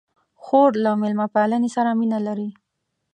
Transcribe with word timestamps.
خور 0.43 0.71
له 0.83 0.91
میلمه 1.01 1.27
پالنې 1.35 1.69
سره 1.75 1.89
مینه 1.99 2.19
لري. 2.27 2.49